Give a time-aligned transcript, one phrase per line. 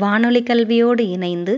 [0.00, 1.52] வானொலி கல்வியோடு இணைந்து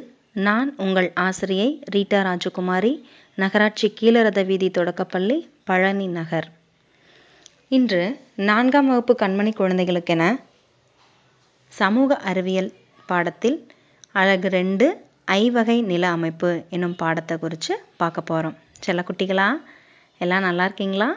[0.46, 2.92] நான் உங்கள் ஆசிரியை ரீட்டா ராஜகுமாரி
[3.34, 6.48] நகராட்சி கீழரத வீதி தொடக்கப்பள்ளி பழனி நகர்.
[7.69, 8.03] இன்று
[8.37, 10.22] நான்காம் வகுப்பு கண்மணி குழந்தைகளுக்கென
[11.72, 12.70] சமூக அறிவியல்
[13.06, 13.59] பாடத்தில்
[14.12, 14.86] அழகு ரெண்டு
[15.25, 19.48] ஐவகை நில அமைப்பு என்னும் பாடத்தை குறித்து பார்க்க போகிறோம் செல்லக்குட்டிகளா
[20.20, 21.11] எல்லாம் நல்லா இருக்கீங்களா?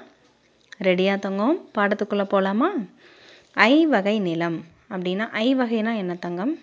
[0.84, 1.58] ரெடியாக தங்கம்?
[1.78, 2.72] பாடத்துக்குள்ளே போகலாமா
[3.54, 4.60] ஐவகை நிலம்
[4.90, 6.54] அப்படின்னா ஐவகைனா என்ன தங்கம்?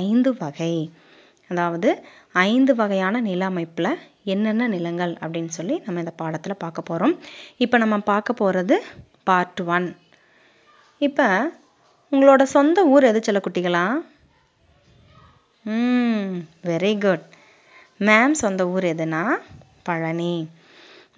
[0.00, 0.74] ஐந்து வகை.
[1.50, 1.88] அதாவது
[2.46, 3.90] ஐந்து வகையான நில அமைப்பில்
[4.32, 7.14] என்னென்ன நிலங்கள் அப்படின்னு சொல்லி நம்ம இந்த பாடத்தில் பார்க்க போகிறோம்
[7.64, 8.76] இப்போ நம்ம பார்க்க போகிறது
[9.28, 9.88] பார்ட் ஒன்
[11.00, 11.26] இப்போ
[12.12, 13.84] உங்களோட சொந்த ஊர் எது சில குட்டிகளா?
[15.64, 16.32] ம்
[16.68, 17.26] வெரி குட்
[18.08, 19.22] மேம் சொந்த ஊர் எதுனா?
[19.88, 20.34] பழனி.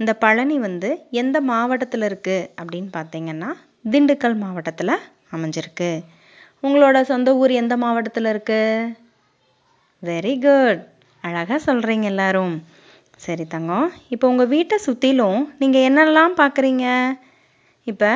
[0.00, 0.88] இந்த பழனி வந்து
[1.22, 3.50] எந்த மாவட்டத்தில் இருக்குது அப்படின்னு பார்த்தீங்கன்னா
[3.92, 4.94] திண்டுக்கல் மாவட்டத்தில்
[5.34, 5.90] அமைஞ்சிருக்கு.
[6.66, 8.92] உங்களோட சொந்த ஊர் எந்த மாவட்டத்தில் இருக்குது
[10.02, 10.80] வெரி குட்
[11.24, 12.54] அழகாக சொல்கிறீங்க எல்லாரும்.
[13.24, 16.86] சரி தங்கம் இப்போ உங்கள் வீட்டை சுற்றிலும் நீங்கள் என்னெல்லாம் பார்க்குறீங்க
[17.90, 18.10] இப்போ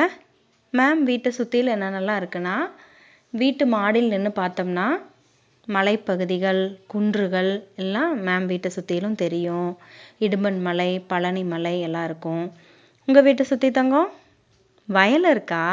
[0.73, 2.55] மேம் வீட்டை சுற்றிலும் என்னென்னலாம் இருக்குன்னா
[3.33, 4.87] வீட்டு மாடியில் நின்று பார்த்தோம்னா
[5.67, 6.61] மலைப்பகுதிகள்
[6.91, 9.69] குன்றுகள் எல்லாம் மேம் வீட்டை சுற்றிலும் தெரியும்.
[10.25, 12.45] இடும்பன் மலை பழனி மலை எல்லாம் இருக்கும்.
[13.07, 14.09] உங்கள் வீட்டை சுற்றி தங்கம்
[14.89, 15.63] வயல் இருக்கா?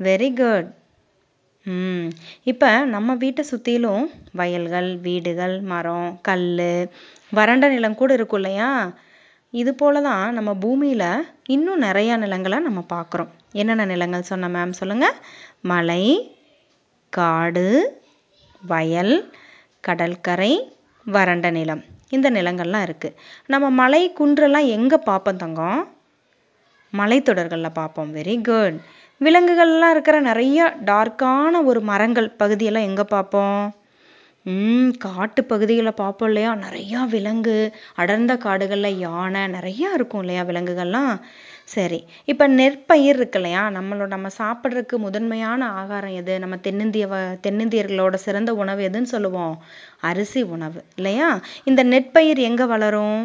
[0.00, 0.68] வெரி குட்
[1.68, 2.04] ம்.
[2.44, 6.46] இப்போ நம்ம வீட்டை சுற்றிலும் வயல்கள் வீடுகள் மரம் கல்
[7.32, 8.68] வறண்ட நிலம் கூட இருக்கும் இல்லையா?
[9.54, 11.06] இது போல தான் நம்ம பூமியில்
[11.46, 13.30] இன்னும் நிறையா நிலங்களை நம்ம பார்க்குறோம்.
[13.52, 15.16] என்னென்ன நிலங்கள் சொன்ன மேம் சொல்லுங்கள்
[15.62, 16.02] மலை
[17.12, 17.68] காடு
[18.62, 19.14] வயல்
[19.84, 20.52] கடற்கரை
[21.06, 21.82] வறண்ட நிலம்.
[22.10, 25.80] இந்த நிலங்கள்லாம் இருக்குது நம்ம மலை குன்றெல்லாம் எங்கே பார்ப்போம் தங்கம்?
[26.92, 28.14] மலைத்தொடர்களில் பார்ப்போம்.
[28.14, 28.78] வெரி குட்
[29.20, 33.62] விலங்குகள்லாம் இருக்கிற நிறைய டார்க்கான ஒரு மரங்கள் பகுதியெல்லாம் எங்கே பார்ப்போம்?
[34.46, 36.52] ம் காட்டு பகுதிகளை பார்ப்போம் இல்லையா?
[36.56, 37.56] நிறையா விலங்கு
[37.94, 41.12] அடர்ந்த காடுகளில் யானை நிறையா இருக்கும் இல்லையா விலங்குகள்லாம்?
[41.66, 43.62] சரி இப்போ நெற்பயிர் இருக்கு இல்லையா?
[43.70, 46.36] நம்மளோட நம்ம சாப்பிட்றதுக்கு முதன்மையான ஆகாரம் எது?
[46.38, 49.56] நம்ம தென்னிந்திய வ தென்னிந்தியர்களோட சிறந்த உணவு எதுன்னு சொல்லுவோம்?
[50.02, 51.30] அரிசி உணவு இல்லையா?
[51.64, 53.20] இந்த நெற்பயிர் எங்கே வளரும்?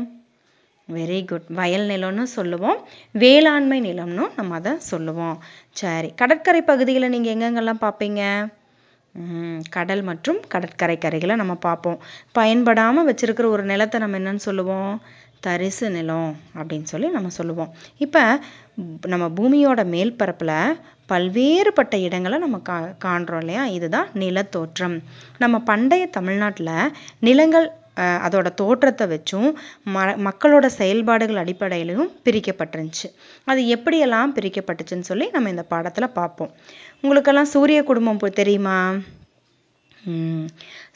[0.89, 2.79] வெரி குட் வயல் நிலம்னு சொல்லுவோம்.
[3.23, 5.37] வேளாண்மை நிலம்னு நம்ம அதை சொல்லுவோம்.
[5.81, 6.09] சரி.
[6.21, 8.21] கடற்கரை பகுதியில் நீங்கள் எங்கெங்கெல்லாம் பார்ப்பீங்க?
[9.69, 11.99] கடல் மற்றும் கடற்கரை கரைகளை நம்ம பார்ப்போம்.
[12.31, 14.93] பயன்படாமல் வச்சுருக்கிற ஒரு நிலத்தை நம்ம என்னன்னு சொல்லுவோம்?
[15.39, 17.71] தரிசு நிலம் அப்படின்னு சொல்லி நம்ம சொல்லுவோம்.
[17.97, 18.21] இப்போ
[19.13, 20.77] நம்ம பூமியோட மேல் பரப்பில்
[21.11, 23.65] பல்வேறுபட்ட இடங்களை நம்ம கா காண்றோம் இல்லையா?
[23.77, 24.97] இதுதான் நிலத்தோற்றம்.
[25.37, 26.75] நம்ம பண்டைய தமிழ்நாட்டில்
[27.19, 27.67] நிலங்கள்
[28.25, 29.49] அதோட தோற்றத்தை வச்சும்
[29.95, 33.09] ம மக்களோட செயல்பாடுகள் அடிப்படையிலையும் பிரிக்கப்பட்டிருந்துச்சு.
[33.51, 36.53] அது எப்படியெல்லாம் பிரிக்கப்பட்டுச்சுன்னு சொல்லி நம்ம இந்த பாடத்தில் பார்ப்போம்.
[37.03, 38.77] உங்களுக்கெல்லாம் சூரிய குடும்பம் தெரியுமா?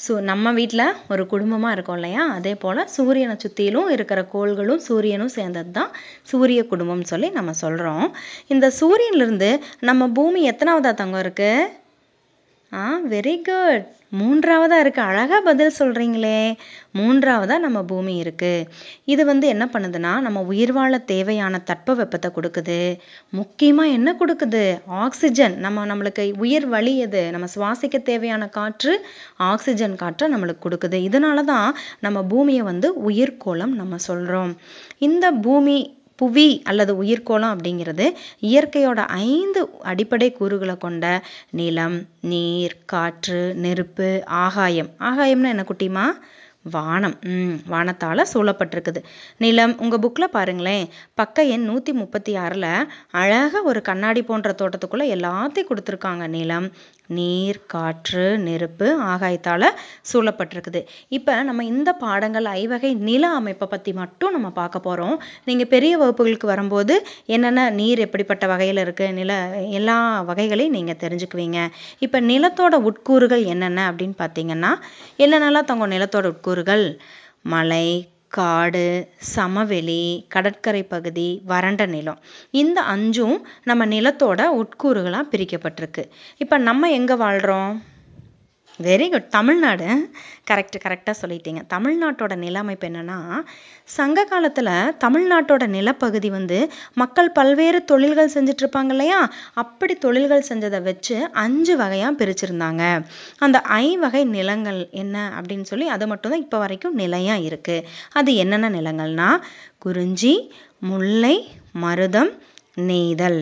[0.05, 2.23] ஸோ நம்ம வீட்டில் ஒரு குடும்பமாக இருக்கோம் இல்லையா?
[2.37, 5.91] அதே போல் சூரியனை சுற்றிலும் இருக்கிற கோள்களும் சூரியனும் சேர்ந்தது தான்
[6.31, 8.07] சூரிய குடும்பம்னு சொல்லி நம்ம சொல்கிறோம்
[8.53, 9.51] இந்த சூரியன்லேருந்து
[9.89, 11.69] நம்ம பூமி எத்தனாவதா தங்கம் இருக்குது
[12.71, 16.55] ஆ வெரி குட் மூன்றாவதாக இருக்குது அழகாக பதில் சொல்கிறீங்களே
[16.91, 18.67] மூன்றாவதாக நம்ம பூமி இருக்குது
[19.05, 22.79] இது வந்து என்ன பண்ணுதுன்னா நம்ம உயிர் வாழ தேவையான தட்ப வெப்பத்தை கொடுக்குது.
[23.29, 24.79] முக்கியமாக என்ன கொடுக்குது?
[24.85, 25.57] ஆக்சிஜன்.
[25.57, 27.31] நம்ம நம்மளுக்கு உயிர் வழி எது?
[27.31, 29.05] நம்ம சுவாசிக்க தேவையான காற்று
[29.35, 30.99] ஆக்சிஜன் காற்றை நம்மளுக்கு கொடுக்குது.
[31.09, 34.53] இதனால தான் நம்ம பூமியை வந்து உயிர்கோளம் நம்ம சொல்கிறோம்
[34.99, 35.77] இந்த பூமி
[36.17, 38.05] புவி அல்லது உயிர்கோளம் அப்படிங்கிறது
[38.41, 41.05] இயற்கையோட ஐந்து அடிப்படை கூறுகளை கொண்ட
[41.51, 44.09] நிலம் நீர் காற்று நெருப்பு
[44.43, 44.89] ஆகாயம்.
[44.99, 46.05] ஆகாயம்னா என்ன குட்டிமா
[46.75, 47.15] வானம்.
[47.33, 49.01] ம் வானத்தால் சூழப்பட்டிருக்குது.
[49.45, 50.85] நிலம் உங்கள் புக்கில் பாருங்களேன்.
[51.21, 52.69] பக்க எண் நூற்றி முப்பத்தி ஆறில்
[53.21, 56.25] அழகாக ஒரு கண்ணாடி போன்ற தோட்டத்துக்குள்ளே எல்லாத்தையும் கொடுத்துருக்காங்க.
[56.37, 56.69] நிலம்
[57.17, 59.65] நீர் காற்று நெருப்பு ஆகாயத்தால்
[60.09, 60.79] சூழப்பட்டிருக்குது.
[61.17, 65.15] இப்போ நம்ம இந்த பாடங்கள் ஐவகை நில அமைப்பை பற்றி மட்டும் நம்ம பார்க்க போகிறோம்
[65.49, 66.95] நீங்கள் பெரிய வகுப்புகளுக்கு வரும்போது
[67.35, 69.31] என்னென்ன நீர் எப்படிப்பட்ட வகையில் இருக்குது நில
[69.79, 69.97] எல்லா
[70.29, 71.61] வகைகளையும் நீங்கள் தெரிஞ்சுக்குவீங்க.
[72.07, 74.73] இப்போ நிலத்தோட உட்கூறுகள் என்னென்ன அப்படின்னு பார்த்தீங்கன்னா
[75.23, 76.56] என்னென்னலாம் தங்க நிலத்தோட உட்கூறு?
[76.57, 76.85] உட்கூறுகள்
[77.43, 77.87] மலை
[78.35, 78.85] காடு
[79.33, 82.19] சமவெளி கடற்கரை பகுதி வறண்ட நிலம்.
[82.61, 86.03] இந்த அஞ்சும் நம்ம நிலத்தோட உட்கூறுகளாக பிரிக்கப்பட்டிருக்கு.
[86.37, 87.71] இப்போ நம்ம எங்கே வாழ்கிறோம்
[88.85, 89.87] வெரி குட் தமிழ்நாடு.
[90.49, 91.61] கரெக்ட் கரெக்டாக சொல்லிட்டீங்க.
[91.73, 93.17] தமிழ்நாட்டோட நிலமைப்பு என்னென்னா
[93.83, 94.71] சங்க காலத்தில்
[95.03, 99.31] தமிழ்நாட்டோட நிலப்பகுதி வந்து மக்கள் பல்வேறு தொழில்கள் செஞ்சிட்ருப்பாங்க இல்லையா?
[99.53, 102.83] அப்படி தொழில்கள் செஞ்சதை வச்சு அஞ்சு வகையாக பிரிச்சிருந்தாங்க.
[103.39, 109.29] அந்த ஐவகை நிலங்கள் என்ன அப்படின்னு சொல்லி அது மட்டும்தான் இப்போ வரைக்கும் நிலையாக இருக்குது அது என்னென்ன நிலங்கள்னா
[109.77, 110.33] குறிஞ்சி
[110.79, 111.35] முல்லை
[111.85, 112.33] மருதம்
[112.89, 113.41] நெய்தல்.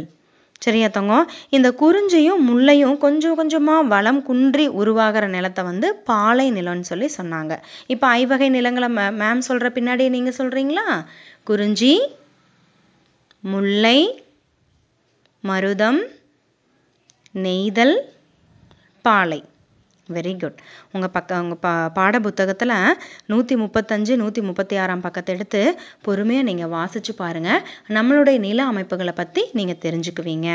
[0.66, 7.10] சரியா தங்கம் இந்த குறிஞ்சியும் முல்லையும் கொஞ்சம் கொஞ்சமாக வளம் குன்றி உருவாகிற நிலத்தை வந்து பாலை நிலம்னு சொல்லி
[7.20, 7.54] சொன்னாங்க.
[7.94, 10.88] இப்போ ஐவகை நிலங்களை மே மேம் சொல்கிற பின்னாடி நீங்கள் சொல்கிறீங்களா
[11.50, 11.94] குறிஞ்சி
[13.54, 14.00] முல்லை
[15.44, 16.00] மருதம்
[17.46, 17.96] நெய்தல்
[19.06, 19.42] பாலை.
[20.10, 20.60] வெரி குட்
[20.92, 22.74] உங்கள் பக்க உங்கள் பா பாட புத்தகத்தில்
[23.26, 25.62] நூற்றி முப்பத்தஞ்சு நூற்றி முப்பத்தி ஆறாம் பக்கத்தை எடுத்து
[26.02, 30.50] பொறுமையாக நீங்கள் வாசித்து பாருங்கள் நம்மளுடைய நில அமைப்புகளை பற்றி நீங்கள் தெரிஞ்சுக்குவீங்க.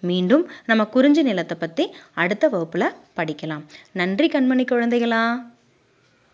[0.00, 3.64] மீண்டும் நம்ம குறிஞ்சி நிலத்தை பற்றி அடுத்த வகுப்பில் படிக்கலாம்.
[3.92, 5.22] நன்றி கண்மணி குழந்தைகளா!